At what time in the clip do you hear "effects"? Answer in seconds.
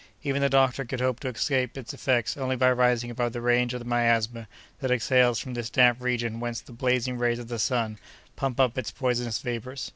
1.93-2.35